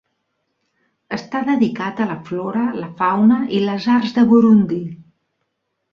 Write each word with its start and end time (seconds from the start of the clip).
Està 1.17 1.41
dedicat 1.49 2.01
a 2.05 2.09
la 2.13 2.17
flora, 2.29 2.65
la 2.85 2.89
fauna 3.03 3.39
i 3.59 3.61
les 3.69 3.89
arts 3.97 4.17
de 4.19 4.29
Burundi. 4.33 4.83